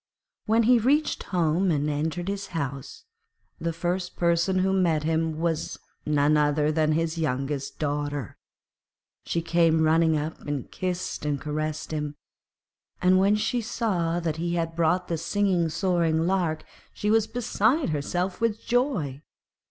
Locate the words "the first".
3.59-4.15